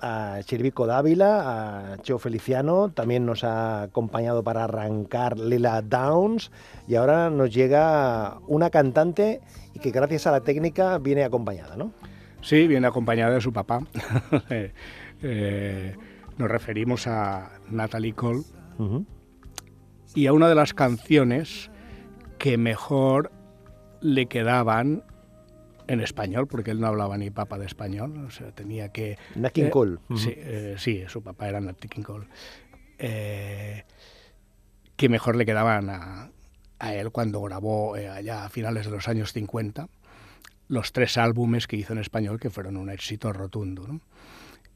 a 0.00 0.38
Chirvico 0.44 0.86
Dávila, 0.86 1.94
a 1.94 1.96
Cheo 1.98 2.20
Feliciano, 2.20 2.90
también 2.90 3.26
nos 3.26 3.42
ha 3.42 3.82
acompañado 3.82 4.44
para 4.44 4.64
arrancar 4.64 5.40
Lila 5.40 5.82
Downs 5.82 6.52
y 6.86 6.94
ahora 6.94 7.30
nos 7.30 7.52
llega 7.52 8.38
una 8.46 8.70
cantante 8.70 9.40
y 9.74 9.80
que 9.80 9.90
gracias 9.90 10.28
a 10.28 10.30
la 10.30 10.42
técnica 10.42 10.98
viene 10.98 11.24
acompañada, 11.24 11.74
¿no? 11.74 11.90
Sí, 12.42 12.68
viene 12.68 12.86
acompañada 12.86 13.34
de 13.34 13.40
su 13.40 13.52
papá. 13.52 13.80
Eh, 15.24 15.94
nos 16.36 16.50
referimos 16.50 17.06
a 17.06 17.52
Natalie 17.70 18.12
Cole 18.12 18.42
y 20.16 20.26
a 20.26 20.32
una 20.32 20.48
de 20.48 20.56
las 20.56 20.74
canciones 20.74 21.70
que 22.38 22.58
mejor 22.58 23.30
le 24.00 24.26
quedaban 24.26 25.04
en 25.86 26.00
español, 26.00 26.46
porque 26.46 26.70
él 26.70 26.80
no 26.80 26.86
hablaba 26.86 27.16
ni 27.18 27.30
papa 27.30 27.58
de 27.58 27.66
español, 27.66 28.26
o 28.26 28.30
sea, 28.30 28.52
tenía 28.52 28.90
que... 28.90 29.18
Nat 29.34 29.52
King 29.52 29.64
eh, 29.64 29.70
Cole. 29.70 29.98
Sí, 30.16 30.32
eh, 30.36 30.76
sí, 30.78 31.04
su 31.08 31.22
papá 31.22 31.48
era 31.48 31.60
Nat 31.60 31.78
King 31.78 32.02
Cole. 32.02 32.26
Eh, 32.98 33.84
que 34.96 35.08
mejor 35.08 35.36
le 35.36 35.44
quedaban 35.44 35.90
a, 35.90 36.30
a 36.78 36.94
él 36.94 37.10
cuando 37.10 37.40
grabó 37.42 37.96
eh, 37.96 38.08
allá 38.08 38.44
a 38.44 38.48
finales 38.48 38.86
de 38.86 38.92
los 38.92 39.08
años 39.08 39.32
50 39.32 39.88
los 40.68 40.92
tres 40.92 41.18
álbumes 41.18 41.66
que 41.66 41.76
hizo 41.76 41.92
en 41.92 41.98
español 41.98 42.40
que 42.40 42.48
fueron 42.48 42.76
un 42.76 42.88
éxito 42.88 43.32
rotundo. 43.32 43.86
¿no? 43.86 44.00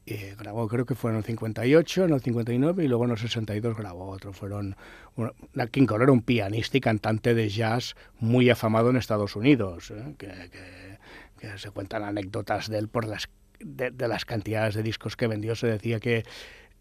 Eh, 0.09 0.35
grabó, 0.39 0.69
creo 0.69 0.85
que 0.85 0.95
fue 0.95 1.11
en 1.11 1.17
el 1.17 1.23
58, 1.25 2.05
en 2.05 2.13
el 2.13 2.21
59 2.21 2.81
y 2.85 2.87
luego 2.87 3.03
en 3.03 3.11
el 3.11 3.17
62 3.17 3.75
grabó 3.75 4.07
otro. 4.07 4.31
Fueron 4.31 4.77
un- 5.17 5.33
Nat 5.53 5.69
King 5.69 5.85
Cole 5.85 6.03
era 6.05 6.13
un 6.13 6.21
pianista 6.21 6.77
y 6.77 6.81
cantante 6.81 7.33
de 7.33 7.49
jazz 7.49 7.95
muy 8.19 8.49
afamado 8.49 8.89
en 8.89 8.95
Estados 8.95 9.35
Unidos, 9.35 9.91
¿eh? 9.91 10.15
que, 10.17 10.27
que- 10.27 10.97
que 11.39 11.57
se 11.57 11.71
cuentan 11.71 12.03
anécdotas 12.03 12.69
de 12.69 12.77
él 12.79 12.87
por 12.87 13.05
las 13.05 13.27
de, 13.59 13.91
de 13.91 14.07
las 14.07 14.23
cantidades 14.23 14.75
de 14.75 14.83
discos 14.83 15.15
que 15.17 15.27
vendió. 15.27 15.55
Se 15.55 15.67
decía 15.67 15.99
que 15.99 16.23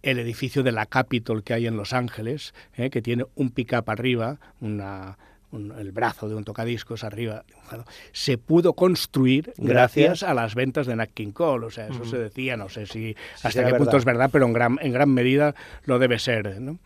el 0.03 0.19
edificio 0.21 0.63
de 0.63 0.71
la 0.73 0.87
Capitol 0.87 1.43
que 1.43 1.53
hay 1.55 1.67
en 1.67 1.77
Los 1.77 1.93
Ángeles, 1.95 2.55
¿eh? 2.77 2.91
que 2.91 3.03
tiene 3.03 3.25
un 3.35 3.51
pick-up 3.51 3.91
arriba, 3.91 4.39
una, 4.61 5.19
un- 5.57 5.73
el 5.79 5.91
brazo 5.93 6.29
de 6.29 6.35
un 6.37 6.45
tocadiscos 6.45 7.03
arriba, 7.05 7.45
se 8.13 8.39
pudo 8.39 8.75
construir 8.75 9.53
Gracias. 9.57 9.67
gracias, 10.09 10.23
a 10.23 10.35
las 10.35 10.55
ventas 10.55 10.87
de 10.87 10.95
Nat 10.97 11.11
King 11.13 11.33
Cole. 11.33 11.67
O 11.67 11.71
sea, 11.71 11.89
eso 11.89 12.05
se 12.05 12.19
decía, 12.19 12.57
no 12.57 12.69
sé 12.69 12.87
si 12.87 13.17
hasta 13.35 13.51
será 13.51 13.67
qué 13.69 13.71
punto 13.75 13.85
verdad. 13.87 13.99
es 13.99 14.05
verdad, 14.05 14.31
pero 14.33 14.47
en 14.47 14.53
gran, 14.53 14.79
en 14.81 14.93
gran 14.93 15.11
medida 15.11 15.55
lo 15.85 15.99
debe 15.99 16.19
ser. 16.19 16.61
¿no? 16.61 16.79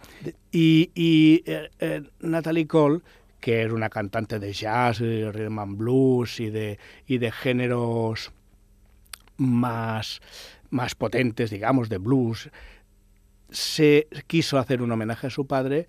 Y, 0.53 0.91
y 0.95 1.43
eh, 1.47 1.69
eh, 1.81 2.03
Natalie 2.21 2.67
Cole, 2.67 3.01
que 3.41 3.63
era 3.63 3.75
una 3.75 3.89
cantante 3.91 4.39
de 4.39 4.53
jazz, 4.53 5.01
eh, 5.01 5.31
rhythm 5.33 5.59
and 5.59 5.77
blues 5.79 6.41
y 6.41 6.51
de, 6.51 6.79
y 7.07 7.19
de 7.19 7.31
géneros 7.33 8.33
más, 9.37 10.21
más 10.71 10.95
potentes, 10.95 11.51
digamos, 11.51 11.89
de 11.89 11.99
blues, 11.99 12.51
se 13.51 14.07
quiso 14.27 14.59
hacer 14.59 14.83
un 14.83 14.93
homenaje 14.93 15.27
a 15.27 15.31
su 15.31 15.47
padre, 15.47 15.89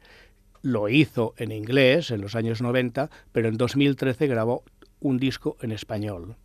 lo 0.62 0.90
hizo 0.90 1.34
en 1.38 1.52
inglés 1.52 2.12
en 2.12 2.22
los 2.22 2.36
años 2.36 2.62
90, 2.62 3.10
pero 3.32 3.48
en 3.48 3.58
2013 3.58 4.28
grabó 4.28 4.64
un 5.00 5.18
disco 5.18 5.58
en 5.62 5.72
español. 5.72 6.36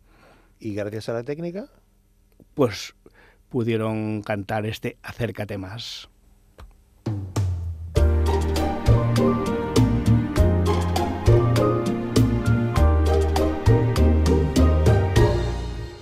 Y 0.59 0.73
gracias 0.73 1.09
a 1.09 1.13
la 1.13 1.23
técnica, 1.23 1.67
Pues 2.53 2.95
pudieron 3.49 4.23
cantar 4.23 4.65
este 4.65 4.97
Acércate 5.03 5.57
más. 5.57 6.09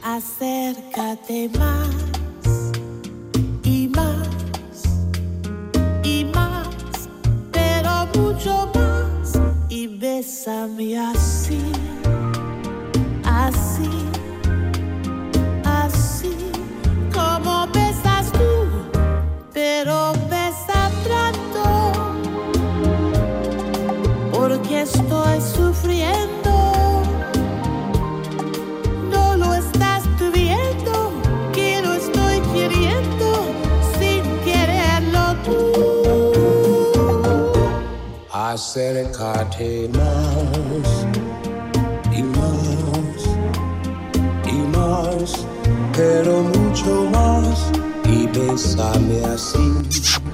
Acércate 0.02 1.50
más 1.60 2.05
bésame 10.76 10.98
así, 10.98 10.98
así, 10.98 11.45
Acércate 38.76 39.88
más 39.94 41.08
y 42.12 42.22
más 42.22 43.24
y 44.46 44.58
más, 44.76 45.48
pero 45.96 46.44
mucho 46.44 47.08
más. 47.10 47.72
Y 48.04 48.28
bésame 48.28 49.24
así, 49.34 49.80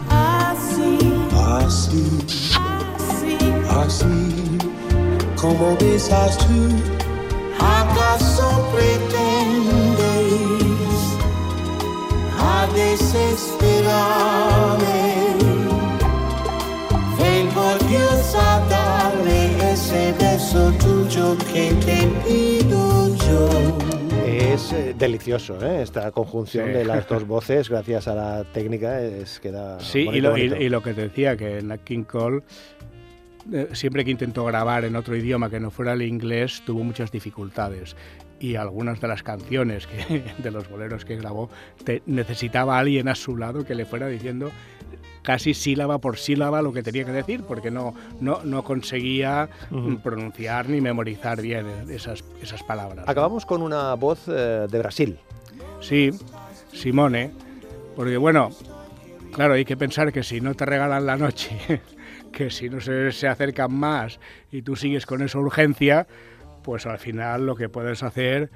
Así, 0.10 0.98
así, 1.38 2.04
así, 2.98 3.38
así, 3.70 4.58
como 5.40 5.78
besas 5.78 6.36
tú. 6.40 6.82
¿Acaso 7.60 8.68
pretendes 8.74 10.18
a 12.40 12.66
desesperarme? 12.74 15.21
Ven 17.92 18.00
por 18.00 18.10
Dios 18.10 18.36
a 18.36 18.60
darme 18.70 19.72
ese 19.74 20.14
beso 20.14 20.72
tuyo 20.74 21.38
que 21.54 21.72
te 21.86 22.08
pido 22.26 23.16
yo. 23.18 23.50
es 24.26 24.72
eh, 24.74 24.94
delicioso, 24.98 25.58
¿eh? 25.66 25.82
Esta 25.82 26.12
conjunción 26.12 26.68
Sí. 26.68 26.72
de 26.74 26.86
las 26.86 27.08
dos 27.08 27.26
voces, 27.28 27.70
gracias 27.70 28.08
a 28.08 28.16
la 28.16 28.44
técnica, 28.46 29.02
es 29.02 29.40
queda 29.40 29.80
Sí, 29.80 30.08
y 30.12 30.22
lo, 30.22 30.38
y- 30.38 30.48
bonito. 30.50 30.56
y 30.64 30.70
lo 30.70 30.82
que 30.82 30.94
te 30.94 31.02
decía, 31.02 31.36
que 31.38 31.62
Nat 31.62 31.82
King 31.84 32.04
Cole, 32.04 32.44
eh, 33.52 33.70
siempre 33.74 34.04
que 34.06 34.12
intentó 34.12 34.46
grabar 34.46 34.86
en 34.86 34.96
otro 34.96 35.16
idioma 35.16 35.50
que 35.50 35.60
no 35.60 35.72
fuera 35.72 35.94
el 35.94 36.02
inglés, 36.04 36.62
tuvo 36.66 36.84
muchas 36.84 37.12
dificultades. 37.12 37.96
Y 38.42 38.56
algunas 38.56 39.00
de 39.00 39.08
las 39.08 39.22
canciones 39.24 39.86
que, 39.88 40.24
de 40.40 40.52
los 40.52 40.68
boleros 40.70 41.06
que 41.06 41.16
grabó, 41.16 41.50
te- 41.86 42.02
necesitaba 42.08 42.78
alguien 42.80 43.08
a 43.08 43.16
su 43.16 43.38
lado 43.38 43.64
que 43.66 43.76
le 43.76 43.86
fuera 43.86 44.08
diciendo 44.08 44.52
casi 45.22 45.54
sílaba 45.54 46.00
por 46.00 46.18
sílaba 46.18 46.64
lo 46.64 46.74
que 46.74 46.82
tenía 46.82 47.06
que 47.06 47.12
decir, 47.12 47.44
porque 47.44 47.70
no, 47.70 47.94
no, 48.20 48.42
no 48.44 48.64
conseguía 48.64 49.48
mm, 49.70 49.98
pronunciar 49.98 50.68
ni 50.68 50.82
memorizar 50.82 51.40
bien 51.40 51.68
esas, 51.92 52.24
esas 52.42 52.64
palabras. 52.64 53.08
Acabamos 53.08 53.46
con 53.46 53.62
una 53.62 53.94
voz 53.94 54.24
eh, 54.28 54.66
de 54.70 54.80
Brasil. 54.80 55.20
Sí, 55.80 56.10
Simone, 56.74 57.30
porque 57.96 58.18
bueno, 58.18 58.50
claro, 59.34 59.54
hay 59.54 59.66
que 59.66 59.78
pensar 59.78 60.12
que 60.12 60.24
si 60.24 60.42
no 60.42 60.56
te 60.56 60.66
regalan 60.66 61.06
la 61.06 61.18
noche, 61.18 61.82
que 62.32 62.50
si 62.50 62.70
no 62.70 62.82
se, 62.82 63.12
se 63.12 63.28
acercan 63.28 63.72
más 63.72 64.20
y 64.52 64.64
tú 64.64 64.76
sigues 64.76 65.06
con 65.06 65.22
esa 65.22 65.38
urgencia, 65.38 66.08
pues 66.64 66.86
al 66.86 66.98
final 66.98 67.46
lo 67.46 67.56
que 67.56 67.70
puedes 67.70 68.04
hacer 68.04 68.52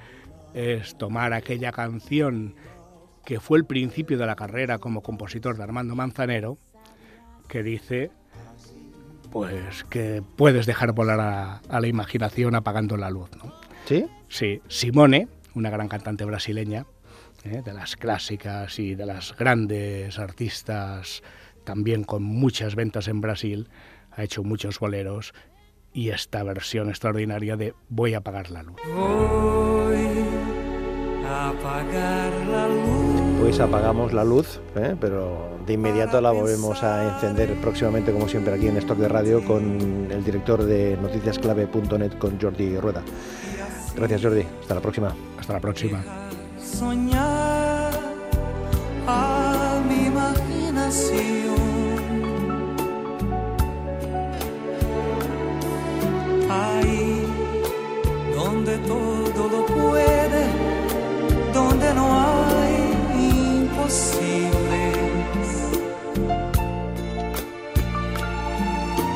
es 0.54 0.98
tomar 0.98 1.34
aquella 1.34 1.72
canción 1.72 2.56
que 3.26 3.40
fue 3.40 3.58
el 3.58 3.66
principio 3.66 4.18
de 4.18 4.26
la 4.26 4.36
carrera 4.36 4.78
como 4.78 5.02
compositor 5.02 5.58
de 5.58 5.64
Armando 5.64 5.96
Manzanero, 5.96 6.58
que 7.48 7.64
dice 7.64 8.12
pues 9.32 9.84
que 9.90 10.24
puedes 10.38 10.66
dejar 10.66 10.94
volar 10.94 11.20
a, 11.20 11.58
a 11.58 11.80
la 11.82 11.88
imaginación 11.88 12.56
apagando 12.56 12.96
la 12.96 13.10
luz, 13.10 13.30
¿no? 13.44 13.54
¿Sí? 13.86 14.06
Sí, 14.30 14.62
Simone, 14.70 15.28
una 15.56 15.70
gran 15.70 15.90
cantante 15.90 16.24
brasileña, 16.24 16.86
¿eh? 17.44 17.62
de 17.64 17.74
las 17.74 17.96
clásicas 17.96 18.80
y 18.80 18.96
de 18.96 19.06
las 19.06 19.36
grandes 19.36 20.20
artistas, 20.20 21.22
también 21.64 22.04
con 22.04 22.24
muchas 22.24 22.76
ventas 22.76 23.08
en 23.08 23.22
Brasil, 23.22 23.70
ha 24.12 24.24
hecho 24.24 24.44
muchos 24.44 24.80
boleros 24.80 25.34
y 25.96 26.10
esta 26.10 26.44
versión 26.44 26.90
extraordinaria 26.90 27.56
de 27.56 27.74
Voy 27.88 28.14
a 28.14 28.18
apagar 28.18 28.52
la 28.52 28.64
luz. 28.64 28.76
Voy 28.86 29.96
a 31.26 31.50
apagar 31.50 32.34
la 32.48 32.68
luz. 32.68 33.40
Pues 33.40 33.60
apagamos 33.62 34.12
la 34.12 34.26
luz, 34.26 34.60
¿eh? 34.76 34.96
pero 35.00 35.58
de 35.66 35.74
inmediato 35.74 36.20
la 36.20 36.32
volvemos 36.32 36.84
a 36.84 37.16
encender 37.16 37.54
próximamente, 37.62 38.12
como 38.12 38.28
siempre, 38.28 38.54
aquí 38.54 38.68
en 38.68 38.76
Stock 38.78 38.98
de 38.98 39.08
Radio 39.08 39.44
con 39.46 40.12
el 40.12 40.24
director 40.24 40.64
de 40.64 40.98
noticiasclave.net, 41.02 42.18
con 42.18 42.40
Jordi 42.40 42.78
Rueda. 42.78 43.02
Gracias, 43.96 44.22
Jordi. 44.22 44.44
Hasta 44.62 44.76
la 44.76 44.82
próxima. 44.82 45.16
Hasta 45.40 45.54
la 45.54 45.60
próxima. 45.62 46.04
Todo 59.50 59.66
puede, 59.66 60.44
donde 61.54 61.94
no 61.94 62.06
hay 62.16 62.76
imposibles. 63.62 64.98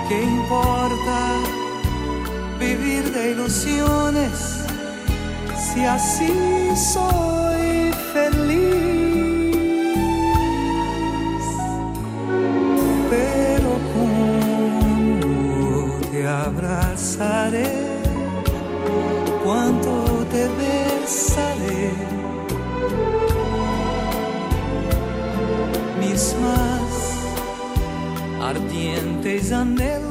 ¿Qué 0.07 0.17
importa 0.23 1.19
vivir 2.59 3.03
de 3.11 3.31
ilusiones? 3.31 4.59
si 5.73 5.85
así 5.85 6.33
soy 6.75 7.91
feliz. 8.13 9.55
Pero 13.09 13.69
cuando 13.93 15.27
te 16.11 16.27
abrazaré, 16.27 17.71
cuánto 19.43 19.78
Ardientes 28.41 29.51
anhelos 29.51 30.08